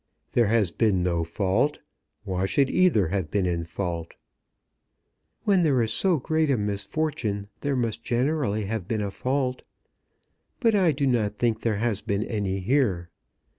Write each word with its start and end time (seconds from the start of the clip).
"There 0.31 0.47
has 0.47 0.71
been 0.71 1.03
no 1.03 1.23
fault. 1.23 1.77
Why 2.23 2.47
should 2.47 2.71
either 2.71 3.09
have 3.09 3.29
been 3.29 3.45
in 3.45 3.65
fault?" 3.65 4.15
"When 5.43 5.61
there 5.61 5.79
is 5.83 5.93
so 5.93 6.17
great 6.17 6.49
a 6.49 6.57
misfortune 6.57 7.49
there 7.59 7.75
must 7.75 8.03
generally 8.03 8.65
have 8.65 8.87
been 8.87 9.03
a 9.03 9.11
fault. 9.11 9.61
But 10.59 10.73
I 10.73 10.91
do 10.91 11.05
not 11.05 11.37
think 11.37 11.61
there 11.61 11.77
has 11.77 12.01
been 12.01 12.23
any 12.23 12.61
here. 12.61 13.11